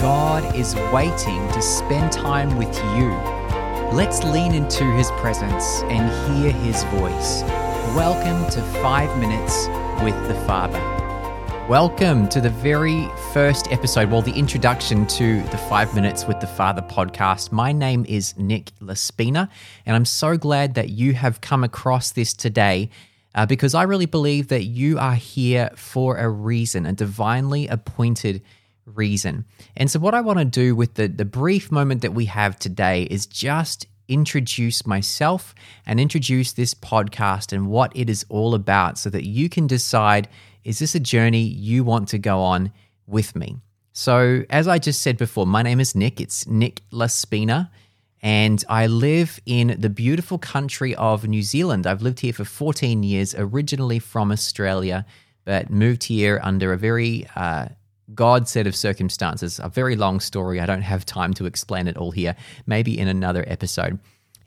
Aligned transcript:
God 0.00 0.56
is 0.56 0.74
waiting 0.94 1.46
to 1.52 1.60
spend 1.60 2.10
time 2.10 2.56
with 2.56 2.74
you. 2.96 3.10
Let's 3.94 4.24
lean 4.24 4.54
into 4.54 4.82
His 4.92 5.10
presence 5.18 5.82
and 5.90 6.42
hear 6.42 6.52
His 6.52 6.84
voice. 6.84 7.42
Welcome 7.94 8.50
to 8.52 8.62
Five 8.80 9.14
Minutes 9.18 9.66
with 10.02 10.16
the 10.26 10.34
Father. 10.46 10.80
Welcome 11.68 12.30
to 12.30 12.40
the 12.40 12.48
very 12.48 13.10
first 13.34 13.70
episode, 13.70 14.10
well, 14.10 14.22
the 14.22 14.32
introduction 14.32 15.06
to 15.08 15.42
the 15.50 15.58
Five 15.58 15.94
Minutes 15.94 16.26
with 16.26 16.40
the 16.40 16.46
Father 16.46 16.80
podcast. 16.80 17.52
My 17.52 17.70
name 17.70 18.06
is 18.08 18.34
Nick 18.38 18.70
Laspina, 18.80 19.50
and 19.84 19.94
I'm 19.94 20.06
so 20.06 20.38
glad 20.38 20.76
that 20.76 20.88
you 20.88 21.12
have 21.12 21.42
come 21.42 21.62
across 21.62 22.12
this 22.12 22.32
today 22.32 22.88
uh, 23.34 23.44
because 23.44 23.74
I 23.74 23.82
really 23.82 24.06
believe 24.06 24.48
that 24.48 24.64
you 24.64 24.98
are 24.98 25.14
here 25.14 25.68
for 25.76 26.16
a 26.16 26.30
reason, 26.30 26.86
a 26.86 26.94
divinely 26.94 27.68
appointed 27.68 28.40
reason. 28.86 29.44
And 29.76 29.90
so, 29.90 29.98
what 29.98 30.14
I 30.14 30.20
want 30.20 30.38
to 30.38 30.44
do 30.44 30.74
with 30.74 30.94
the, 30.94 31.08
the 31.08 31.24
brief 31.24 31.70
moment 31.70 32.02
that 32.02 32.14
we 32.14 32.26
have 32.26 32.58
today 32.58 33.04
is 33.04 33.26
just 33.26 33.86
introduce 34.08 34.86
myself 34.86 35.54
and 35.86 36.00
introduce 36.00 36.52
this 36.52 36.74
podcast 36.74 37.52
and 37.52 37.68
what 37.68 37.92
it 37.94 38.10
is 38.10 38.26
all 38.28 38.54
about 38.54 38.98
so 38.98 39.08
that 39.10 39.24
you 39.24 39.48
can 39.48 39.66
decide 39.66 40.28
is 40.64 40.78
this 40.80 40.94
a 40.94 41.00
journey 41.00 41.42
you 41.42 41.84
want 41.84 42.08
to 42.08 42.18
go 42.18 42.40
on 42.40 42.72
with 43.06 43.34
me? 43.34 43.56
So, 43.92 44.44
as 44.50 44.68
I 44.68 44.78
just 44.78 45.02
said 45.02 45.16
before, 45.16 45.46
my 45.46 45.62
name 45.62 45.80
is 45.80 45.94
Nick. 45.94 46.20
It's 46.20 46.46
Nick 46.46 46.82
Laspina 46.90 47.70
and 48.22 48.62
I 48.68 48.86
live 48.86 49.40
in 49.46 49.76
the 49.78 49.88
beautiful 49.88 50.38
country 50.38 50.94
of 50.96 51.26
New 51.26 51.42
Zealand. 51.42 51.86
I've 51.86 52.02
lived 52.02 52.20
here 52.20 52.32
for 52.32 52.44
14 52.44 53.02
years, 53.02 53.34
originally 53.36 53.98
from 53.98 54.30
Australia, 54.30 55.06
but 55.44 55.70
moved 55.70 56.04
here 56.04 56.38
under 56.42 56.72
a 56.72 56.76
very 56.76 57.26
uh, 57.34 57.68
God 58.14 58.48
set 58.48 58.66
of 58.66 58.74
circumstances. 58.74 59.60
A 59.62 59.68
very 59.68 59.96
long 59.96 60.20
story. 60.20 60.60
I 60.60 60.66
don't 60.66 60.82
have 60.82 61.06
time 61.06 61.34
to 61.34 61.46
explain 61.46 61.86
it 61.86 61.96
all 61.96 62.10
here, 62.10 62.36
maybe 62.66 62.98
in 62.98 63.08
another 63.08 63.44
episode. 63.46 63.98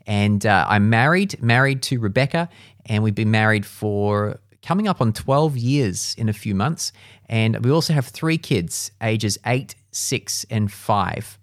And 0.06 0.44
uh, 0.44 0.66
I'm 0.68 0.90
married, 0.90 1.42
married 1.42 1.82
to 1.84 1.98
Rebecca, 1.98 2.48
and 2.86 3.02
we've 3.02 3.14
been 3.14 3.30
married 3.30 3.64
for 3.64 4.38
coming 4.62 4.88
up 4.88 5.00
on 5.00 5.12
12 5.12 5.56
years 5.56 6.14
in 6.18 6.28
a 6.28 6.32
few 6.32 6.54
months. 6.54 6.92
And 7.28 7.64
we 7.64 7.70
also 7.70 7.92
have 7.92 8.06
three 8.06 8.38
kids, 8.38 8.90
ages 9.02 9.38
eight, 9.46 9.74
six, 9.92 10.44
and 10.50 10.70
five. 10.70 11.38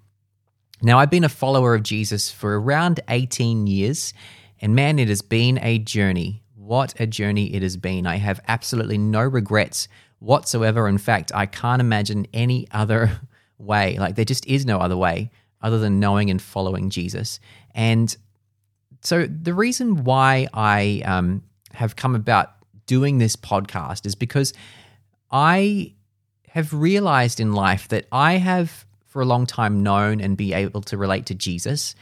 Now, 0.81 0.99
I've 0.99 1.11
been 1.11 1.23
a 1.23 1.29
follower 1.29 1.75
of 1.75 1.83
Jesus 1.83 2.31
for 2.31 2.59
around 2.59 2.99
18 3.07 3.67
years, 3.67 4.13
and 4.59 4.75
man, 4.75 4.97
it 4.97 5.09
has 5.09 5.21
been 5.21 5.59
a 5.61 5.77
journey. 5.77 6.41
What 6.55 6.99
a 6.99 7.05
journey 7.05 7.53
it 7.53 7.61
has 7.61 7.77
been. 7.77 8.07
I 8.07 8.15
have 8.15 8.39
absolutely 8.47 8.97
no 8.97 9.21
regrets 9.21 9.87
whatsoever. 10.21 10.87
In 10.87 10.97
fact, 10.97 11.31
I 11.35 11.45
can't 11.45 11.81
imagine 11.81 12.27
any 12.33 12.67
other 12.71 13.11
way. 13.57 13.97
Like, 13.97 14.15
there 14.15 14.25
just 14.25 14.47
is 14.47 14.65
no 14.65 14.79
other 14.79 14.95
way 14.95 15.31
other 15.61 15.79
than 15.79 15.99
knowing 15.99 16.29
and 16.29 16.41
following 16.41 16.89
Jesus. 16.89 17.39
And 17.75 18.15
so, 19.01 19.25
the 19.25 19.53
reason 19.53 20.03
why 20.03 20.47
I 20.53 21.01
um, 21.05 21.43
have 21.73 21.95
come 21.95 22.15
about 22.15 22.53
doing 22.85 23.17
this 23.17 23.35
podcast 23.35 24.05
is 24.05 24.15
because 24.15 24.53
I 25.31 25.93
have 26.49 26.73
realized 26.73 27.39
in 27.39 27.53
life 27.53 27.87
that 27.87 28.05
I 28.11 28.33
have 28.33 28.85
for 29.05 29.21
a 29.21 29.25
long 29.25 29.45
time 29.45 29.83
known 29.83 30.21
and 30.21 30.37
be 30.37 30.53
able 30.53 30.81
to 30.81 30.97
relate 30.97 31.25
to 31.27 31.35
Jesus. 31.35 31.95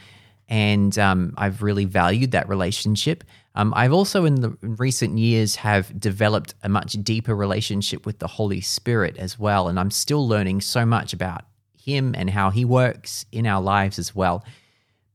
And 0.50 0.98
um, 0.98 1.34
I've 1.38 1.62
really 1.62 1.86
valued 1.86 2.32
that 2.32 2.50
relationship. 2.50 3.24
Um, 3.56 3.72
I've 3.76 3.94
also, 3.94 4.26
in 4.26 4.42
the 4.42 4.58
recent 4.62 5.18
years, 5.18 5.56
have 5.58 5.98
developed 6.00 6.56
a 6.64 6.70
much 6.70 6.94
deeper 7.04 7.36
relationship 7.36 8.06
with 8.06 8.20
the 8.20 8.28
Holy 8.28 8.60
Spirit 8.60 9.16
as 9.18 9.38
well. 9.38 9.68
And 9.68 9.80
I'm 9.80 9.92
still 9.92 10.28
learning 10.28 10.62
so 10.62 10.86
much 10.86 11.14
about 11.14 11.46
Him 11.78 12.16
and 12.18 12.32
how 12.32 12.50
He 12.50 12.66
works 12.66 13.26
in 13.32 13.46
our 13.46 13.62
lives 13.62 14.00
as 14.00 14.16
well. 14.16 14.44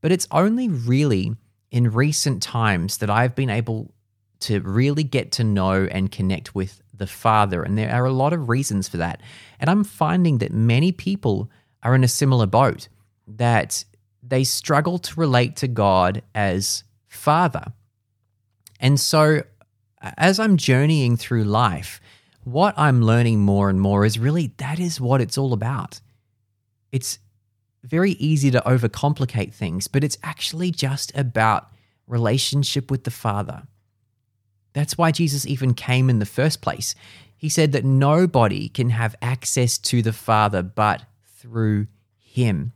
But 0.01 0.11
it's 0.11 0.27
only 0.31 0.69
really 0.69 1.35
in 1.69 1.91
recent 1.91 2.41
times 2.41 2.99
that 2.99 3.09
I've 3.09 3.35
been 3.35 3.49
able 3.49 3.93
to 4.41 4.61
really 4.61 5.03
get 5.03 5.33
to 5.33 5.43
know 5.43 5.87
and 5.91 6.11
connect 6.11 6.55
with 6.55 6.81
the 6.93 7.07
Father. 7.07 7.63
And 7.63 7.77
there 7.77 7.91
are 7.91 8.05
a 8.05 8.11
lot 8.13 8.31
of 8.31 8.47
reasons 8.47 8.87
for 8.87 8.97
that. 8.97 9.21
And 9.59 9.69
I'm 9.69 9.83
finding 9.83 10.37
that 10.37 10.53
many 10.53 10.91
people 10.91 11.49
are 11.83 11.95
in 11.95 12.03
a 12.03 12.07
similar 12.07 12.45
boat 12.45 12.87
that 13.27 13.83
they 14.27 14.43
struggle 14.43 14.97
to 14.99 15.19
relate 15.19 15.55
to 15.57 15.67
God 15.67 16.21
as 16.33 16.83
Father. 17.07 17.73
And 18.79 18.99
so, 18.99 19.43
as 20.01 20.39
I'm 20.39 20.57
journeying 20.57 21.17
through 21.17 21.43
life, 21.43 22.01
what 22.43 22.73
I'm 22.77 23.01
learning 23.01 23.39
more 23.39 23.69
and 23.69 23.81
more 23.81 24.05
is 24.05 24.19
really 24.19 24.53
that 24.57 24.79
is 24.79 25.01
what 25.01 25.21
it's 25.21 25.37
all 25.37 25.53
about. 25.53 26.01
It's 26.91 27.19
very 27.83 28.11
easy 28.11 28.51
to 28.51 28.61
overcomplicate 28.61 29.53
things, 29.53 29.87
but 29.87 30.03
it's 30.03 30.17
actually 30.23 30.71
just 30.71 31.15
about 31.15 31.69
relationship 32.07 32.91
with 32.91 33.03
the 33.03 33.11
Father. 33.11 33.63
That's 34.73 34.97
why 34.97 35.11
Jesus 35.11 35.47
even 35.47 35.73
came 35.73 36.09
in 36.09 36.19
the 36.19 36.25
first 36.25 36.61
place. 36.61 36.95
He 37.37 37.49
said 37.49 37.71
that 37.71 37.85
nobody 37.85 38.69
can 38.69 38.89
have 38.89 39.15
access 39.21 39.77
to 39.79 40.01
the 40.01 40.13
Father 40.13 40.61
but 40.61 41.03
through 41.37 41.87
him. 42.17 42.73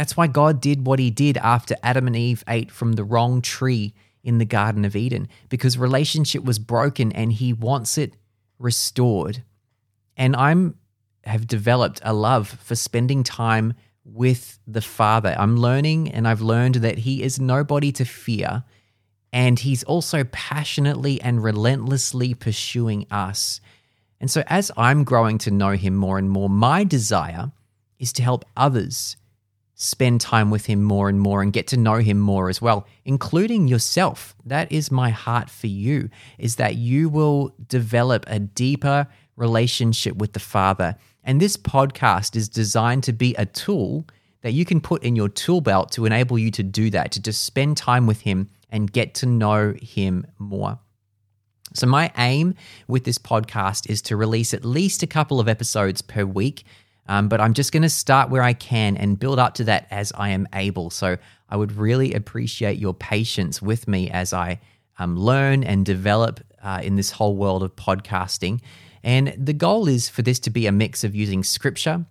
That's 0.00 0.16
why 0.16 0.28
God 0.28 0.62
did 0.62 0.86
what 0.86 0.98
he 0.98 1.10
did 1.10 1.36
after 1.36 1.76
Adam 1.82 2.06
and 2.06 2.16
Eve 2.16 2.42
ate 2.48 2.70
from 2.70 2.94
the 2.94 3.04
wrong 3.04 3.42
tree 3.42 3.92
in 4.24 4.38
the 4.38 4.46
Garden 4.46 4.86
of 4.86 4.96
Eden, 4.96 5.28
because 5.50 5.76
relationship 5.76 6.42
was 6.42 6.58
broken 6.58 7.12
and 7.12 7.30
he 7.30 7.52
wants 7.52 7.98
it 7.98 8.14
restored. 8.58 9.42
And 10.16 10.34
I'm 10.34 10.76
have 11.24 11.46
developed 11.46 12.00
a 12.02 12.14
love 12.14 12.48
for 12.48 12.74
spending 12.76 13.22
time 13.22 13.74
with 14.02 14.58
the 14.66 14.80
Father. 14.80 15.36
I'm 15.38 15.58
learning 15.58 16.10
and 16.10 16.26
I've 16.26 16.40
learned 16.40 16.76
that 16.76 16.96
he 16.96 17.22
is 17.22 17.38
nobody 17.38 17.92
to 17.92 18.06
fear. 18.06 18.64
And 19.34 19.58
he's 19.58 19.82
also 19.82 20.24
passionately 20.24 21.20
and 21.20 21.44
relentlessly 21.44 22.32
pursuing 22.32 23.06
us. 23.10 23.60
And 24.18 24.30
so, 24.30 24.44
as 24.46 24.72
I'm 24.78 25.04
growing 25.04 25.36
to 25.40 25.50
know 25.50 25.72
him 25.72 25.94
more 25.94 26.16
and 26.16 26.30
more, 26.30 26.48
my 26.48 26.84
desire 26.84 27.52
is 27.98 28.14
to 28.14 28.22
help 28.22 28.46
others 28.56 29.18
spend 29.82 30.20
time 30.20 30.50
with 30.50 30.66
him 30.66 30.82
more 30.82 31.08
and 31.08 31.18
more 31.18 31.40
and 31.40 31.54
get 31.54 31.66
to 31.66 31.74
know 31.74 31.94
him 31.94 32.20
more 32.20 32.50
as 32.50 32.60
well, 32.60 32.86
including 33.06 33.66
yourself. 33.66 34.36
That 34.44 34.70
is 34.70 34.90
my 34.90 35.08
heart 35.08 35.48
for 35.48 35.68
you, 35.68 36.10
is 36.38 36.56
that 36.56 36.76
you 36.76 37.08
will 37.08 37.54
develop 37.66 38.26
a 38.26 38.38
deeper 38.38 39.06
relationship 39.36 40.16
with 40.16 40.34
the 40.34 40.38
Father. 40.38 40.96
And 41.24 41.40
this 41.40 41.56
podcast 41.56 42.36
is 42.36 42.46
designed 42.46 43.04
to 43.04 43.14
be 43.14 43.34
a 43.36 43.46
tool 43.46 44.06
that 44.42 44.52
you 44.52 44.66
can 44.66 44.82
put 44.82 45.02
in 45.02 45.16
your 45.16 45.30
tool 45.30 45.62
belt 45.62 45.92
to 45.92 46.04
enable 46.04 46.38
you 46.38 46.50
to 46.50 46.62
do 46.62 46.90
that, 46.90 47.12
to 47.12 47.22
just 47.22 47.44
spend 47.44 47.78
time 47.78 48.06
with 48.06 48.20
him 48.20 48.50
and 48.68 48.92
get 48.92 49.14
to 49.14 49.26
know 49.26 49.74
him 49.80 50.26
more. 50.38 50.78
So, 51.72 51.86
my 51.86 52.10
aim 52.18 52.54
with 52.88 53.04
this 53.04 53.18
podcast 53.18 53.88
is 53.88 54.02
to 54.02 54.16
release 54.16 54.52
at 54.52 54.64
least 54.64 55.02
a 55.02 55.06
couple 55.06 55.40
of 55.40 55.48
episodes 55.48 56.02
per 56.02 56.24
week. 56.24 56.64
Um, 57.08 57.28
but 57.28 57.40
I'm 57.40 57.54
just 57.54 57.72
going 57.72 57.82
to 57.82 57.90
start 57.90 58.30
where 58.30 58.42
I 58.42 58.52
can 58.52 58.96
and 58.96 59.18
build 59.18 59.38
up 59.38 59.54
to 59.54 59.64
that 59.64 59.86
as 59.90 60.12
I 60.12 60.30
am 60.30 60.48
able. 60.54 60.90
So, 60.90 61.16
I 61.48 61.56
would 61.56 61.72
really 61.72 62.14
appreciate 62.14 62.78
your 62.78 62.94
patience 62.94 63.60
with 63.60 63.88
me 63.88 64.08
as 64.08 64.32
I 64.32 64.60
um, 64.98 65.16
learn 65.16 65.64
and 65.64 65.84
develop 65.84 66.38
uh, 66.62 66.80
in 66.82 66.94
this 66.94 67.10
whole 67.10 67.34
world 67.34 67.64
of 67.64 67.74
podcasting. 67.74 68.60
And 69.02 69.34
the 69.36 69.52
goal 69.52 69.88
is 69.88 70.08
for 70.08 70.22
this 70.22 70.38
to 70.40 70.50
be 70.50 70.66
a 70.66 70.72
mix 70.72 71.02
of 71.02 71.16
using 71.16 71.42
scripture, 71.42 72.06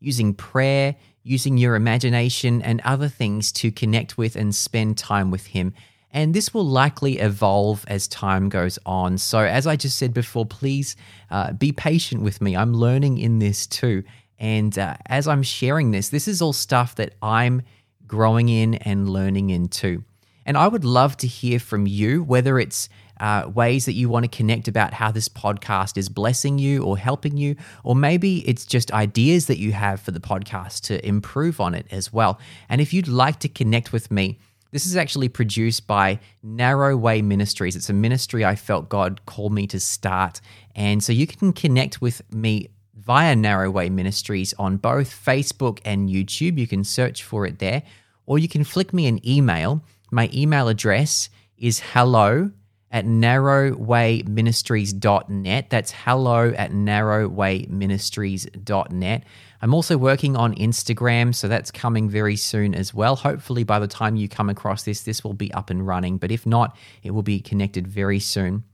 using 0.00 0.34
prayer, 0.34 0.96
using 1.22 1.56
your 1.56 1.76
imagination, 1.76 2.62
and 2.62 2.80
other 2.80 3.08
things 3.08 3.52
to 3.52 3.70
connect 3.70 4.18
with 4.18 4.34
and 4.34 4.52
spend 4.52 4.98
time 4.98 5.30
with 5.30 5.46
Him 5.46 5.72
and 6.12 6.34
this 6.34 6.52
will 6.52 6.64
likely 6.64 7.18
evolve 7.18 7.84
as 7.88 8.08
time 8.08 8.48
goes 8.48 8.78
on. 8.84 9.18
So, 9.18 9.40
as 9.40 9.66
I 9.66 9.76
just 9.76 9.98
said 9.98 10.12
before, 10.12 10.44
please 10.44 10.96
uh, 11.30 11.52
be 11.52 11.72
patient 11.72 12.22
with 12.22 12.40
me. 12.40 12.56
I'm 12.56 12.74
learning 12.74 13.18
in 13.18 13.38
this 13.38 13.66
too. 13.66 14.02
And 14.40 14.76
uh, 14.78 14.96
as 15.06 15.28
I'm 15.28 15.42
sharing 15.42 15.90
this, 15.90 16.08
this 16.08 16.26
is 16.26 16.42
all 16.42 16.54
stuff 16.54 16.96
that 16.96 17.14
I'm 17.22 17.62
growing 18.06 18.48
in 18.48 18.74
and 18.74 19.08
learning 19.08 19.50
in 19.50 19.68
too. 19.68 20.02
And 20.46 20.56
I 20.56 20.66
would 20.66 20.84
love 20.84 21.16
to 21.18 21.26
hear 21.26 21.60
from 21.60 21.86
you, 21.86 22.24
whether 22.24 22.58
it's 22.58 22.88
uh, 23.20 23.50
ways 23.54 23.84
that 23.84 23.92
you 23.92 24.08
want 24.08 24.24
to 24.24 24.36
connect 24.36 24.66
about 24.66 24.94
how 24.94 25.12
this 25.12 25.28
podcast 25.28 25.98
is 25.98 26.08
blessing 26.08 26.58
you 26.58 26.82
or 26.82 26.96
helping 26.96 27.36
you, 27.36 27.54
or 27.84 27.94
maybe 27.94 28.38
it's 28.48 28.64
just 28.64 28.90
ideas 28.92 29.46
that 29.46 29.58
you 29.58 29.72
have 29.72 30.00
for 30.00 30.10
the 30.10 30.20
podcast 30.20 30.80
to 30.86 31.06
improve 31.06 31.60
on 31.60 31.74
it 31.74 31.86
as 31.90 32.10
well. 32.12 32.40
And 32.70 32.80
if 32.80 32.94
you'd 32.94 33.08
like 33.08 33.38
to 33.40 33.48
connect 33.48 33.92
with 33.92 34.10
me, 34.10 34.38
this 34.70 34.86
is 34.86 34.96
actually 34.96 35.28
produced 35.28 35.86
by 35.86 36.18
Narrow 36.42 36.96
Way 36.96 37.20
Ministries. 37.20 37.76
It's 37.76 37.90
a 37.90 37.92
ministry 37.92 38.44
I 38.44 38.54
felt 38.54 38.88
God 38.88 39.20
called 39.26 39.52
me 39.52 39.66
to 39.66 39.78
start. 39.80 40.40
And 40.74 41.02
so 41.02 41.12
you 41.12 41.26
can 41.26 41.52
connect 41.52 42.00
with 42.00 42.22
me 42.32 42.70
via 43.00 43.34
Narrow 43.34 43.70
Way 43.70 43.88
Ministries 43.90 44.54
on 44.58 44.76
both 44.76 45.08
Facebook 45.08 45.80
and 45.84 46.08
YouTube. 46.08 46.58
You 46.58 46.66
can 46.66 46.84
search 46.84 47.24
for 47.24 47.46
it 47.46 47.58
there, 47.58 47.82
or 48.26 48.38
you 48.38 48.48
can 48.48 48.64
flick 48.64 48.92
me 48.92 49.06
an 49.06 49.26
email. 49.26 49.82
My 50.10 50.28
email 50.32 50.68
address 50.68 51.30
is 51.56 51.80
hello 51.80 52.50
at 52.90 53.06
narrowwayministries.net. 53.06 55.70
That's 55.70 55.92
hello 55.92 56.52
at 56.56 56.72
narrowwayministries.net. 56.72 59.24
I'm 59.62 59.74
also 59.74 59.98
working 59.98 60.36
on 60.36 60.54
Instagram, 60.54 61.34
so 61.34 61.48
that's 61.48 61.70
coming 61.70 62.08
very 62.08 62.36
soon 62.36 62.74
as 62.74 62.94
well. 62.94 63.16
Hopefully, 63.16 63.62
by 63.62 63.78
the 63.78 63.86
time 63.86 64.16
you 64.16 64.26
come 64.28 64.50
across 64.50 64.82
this, 64.84 65.02
this 65.02 65.22
will 65.22 65.34
be 65.34 65.52
up 65.52 65.68
and 65.70 65.86
running. 65.86 66.18
But 66.18 66.32
if 66.32 66.46
not, 66.46 66.76
it 67.02 67.12
will 67.12 67.22
be 67.22 67.40
connected 67.40 67.86
very 67.86 68.18
soon. 68.18 68.64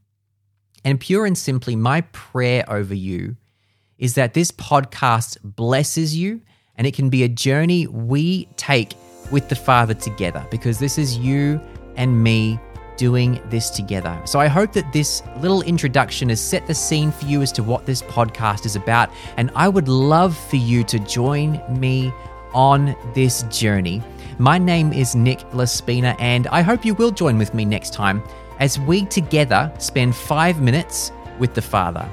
And 0.85 1.01
pure 1.01 1.27
and 1.27 1.37
simply, 1.37 1.77
my 1.77 2.01
prayer 2.13 2.65
over 2.69 2.95
you 2.95 3.37
is 3.99 4.15
that 4.15 4.35
this 4.35 4.51
podcast 4.51 5.39
blesses 5.43 6.17
you 6.17 6.41
and 6.77 6.87
it 6.87 6.95
can 6.95 7.09
be 7.09 7.23
a 7.25 7.29
journey 7.29 7.87
we 7.87 8.47
take 8.57 8.95
with 9.31 9.49
the 9.49 9.57
Father 9.57 9.95
together 9.95 10.47
because 10.51 10.79
this 10.79 10.99
is 10.99 11.17
you 11.17 11.61
and 11.97 12.23
me 12.23 12.61
doing 12.97 13.41
this 13.51 13.71
together. 13.71 14.19
So 14.25 14.41
I 14.41 14.47
hope 14.47 14.73
that 14.73 14.93
this 14.93 15.23
little 15.39 15.63
introduction 15.63 16.29
has 16.31 16.41
set 16.41 16.67
the 16.67 16.75
scene 16.75 17.11
for 17.11 17.27
you 17.27 17.43
as 17.43 17.53
to 17.53 17.63
what 17.63 17.87
this 17.87 18.03
podcast 18.03 18.67
is 18.67 18.77
about. 18.77 19.11
And 19.37 19.51
I 19.55 19.69
would 19.69 19.89
love 19.89 20.37
for 20.37 20.57
you 20.57 20.83
to 20.85 20.99
join 20.99 21.61
me 21.69 22.13
on 22.55 22.97
this 23.15 23.43
journey. 23.45 24.03
My 24.39 24.59
name 24.59 24.93
is 24.93 25.15
Nick 25.15 25.41
Laspina, 25.53 26.17
and 26.19 26.47
I 26.49 26.63
hope 26.63 26.85
you 26.85 26.95
will 26.95 27.11
join 27.11 27.39
with 27.39 27.55
me 27.55 27.65
next 27.65 27.93
time 27.93 28.23
as 28.59 28.79
we 28.81 29.05
together 29.07 29.73
spend 29.79 30.15
five 30.15 30.61
minutes 30.61 31.13
with 31.39 31.55
the 31.55 31.63
Father. 31.63 32.09